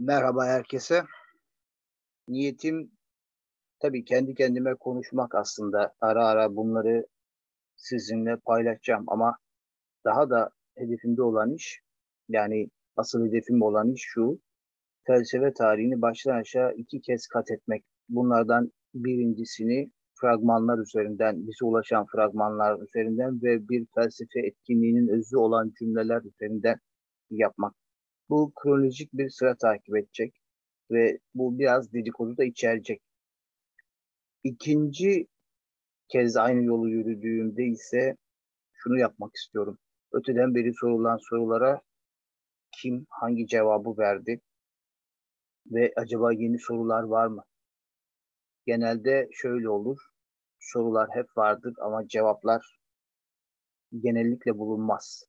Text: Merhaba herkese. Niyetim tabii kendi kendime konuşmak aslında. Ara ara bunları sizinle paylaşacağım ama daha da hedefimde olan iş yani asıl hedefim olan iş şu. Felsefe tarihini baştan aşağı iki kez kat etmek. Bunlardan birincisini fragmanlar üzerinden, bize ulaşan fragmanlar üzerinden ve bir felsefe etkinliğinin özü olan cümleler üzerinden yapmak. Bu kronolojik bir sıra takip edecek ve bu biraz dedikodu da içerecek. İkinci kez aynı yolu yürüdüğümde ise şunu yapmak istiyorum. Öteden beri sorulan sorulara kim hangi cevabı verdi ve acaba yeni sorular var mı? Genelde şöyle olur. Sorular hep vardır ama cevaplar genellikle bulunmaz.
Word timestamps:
Merhaba 0.00 0.46
herkese. 0.46 1.02
Niyetim 2.28 2.90
tabii 3.80 4.04
kendi 4.04 4.34
kendime 4.34 4.74
konuşmak 4.74 5.34
aslında. 5.34 5.94
Ara 6.00 6.26
ara 6.26 6.56
bunları 6.56 7.06
sizinle 7.76 8.36
paylaşacağım 8.36 9.04
ama 9.08 9.36
daha 10.04 10.30
da 10.30 10.50
hedefimde 10.76 11.22
olan 11.22 11.54
iş 11.54 11.80
yani 12.28 12.68
asıl 12.96 13.26
hedefim 13.26 13.62
olan 13.62 13.92
iş 13.92 14.02
şu. 14.02 14.40
Felsefe 15.06 15.52
tarihini 15.52 16.02
baştan 16.02 16.40
aşağı 16.40 16.74
iki 16.74 17.00
kez 17.00 17.26
kat 17.26 17.50
etmek. 17.50 17.84
Bunlardan 18.08 18.72
birincisini 18.94 19.90
fragmanlar 20.14 20.78
üzerinden, 20.78 21.46
bize 21.46 21.64
ulaşan 21.64 22.06
fragmanlar 22.06 22.82
üzerinden 22.82 23.42
ve 23.42 23.68
bir 23.68 23.86
felsefe 23.94 24.40
etkinliğinin 24.46 25.08
özü 25.08 25.36
olan 25.36 25.72
cümleler 25.78 26.22
üzerinden 26.22 26.76
yapmak. 27.30 27.74
Bu 28.30 28.52
kronolojik 28.54 29.12
bir 29.12 29.30
sıra 29.30 29.56
takip 29.56 29.96
edecek 29.96 30.34
ve 30.90 31.18
bu 31.34 31.58
biraz 31.58 31.92
dedikodu 31.92 32.36
da 32.36 32.44
içerecek. 32.44 33.02
İkinci 34.44 35.26
kez 36.08 36.36
aynı 36.36 36.64
yolu 36.64 36.88
yürüdüğümde 36.88 37.64
ise 37.64 38.16
şunu 38.72 38.98
yapmak 38.98 39.36
istiyorum. 39.36 39.78
Öteden 40.12 40.54
beri 40.54 40.72
sorulan 40.74 41.18
sorulara 41.30 41.80
kim 42.72 43.06
hangi 43.10 43.46
cevabı 43.46 43.98
verdi 43.98 44.40
ve 45.66 45.92
acaba 45.96 46.32
yeni 46.32 46.58
sorular 46.58 47.02
var 47.02 47.26
mı? 47.26 47.44
Genelde 48.66 49.28
şöyle 49.32 49.68
olur. 49.68 49.98
Sorular 50.60 51.08
hep 51.12 51.36
vardır 51.36 51.74
ama 51.80 52.08
cevaplar 52.08 52.78
genellikle 54.00 54.58
bulunmaz. 54.58 55.24